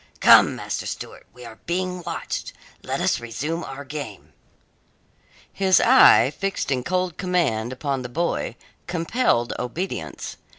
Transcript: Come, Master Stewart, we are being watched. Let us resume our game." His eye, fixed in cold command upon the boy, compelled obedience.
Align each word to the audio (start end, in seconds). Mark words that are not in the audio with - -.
Come, 0.19 0.55
Master 0.55 0.87
Stewart, 0.87 1.27
we 1.31 1.45
are 1.45 1.59
being 1.67 2.01
watched. 2.01 2.53
Let 2.81 2.99
us 3.01 3.19
resume 3.19 3.63
our 3.63 3.85
game." 3.85 4.33
His 5.53 5.79
eye, 5.79 6.31
fixed 6.31 6.71
in 6.71 6.83
cold 6.83 7.17
command 7.17 7.71
upon 7.71 8.01
the 8.01 8.09
boy, 8.09 8.55
compelled 8.87 9.53
obedience. 9.59 10.37